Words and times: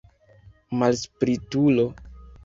Malspritulo! 0.79 1.85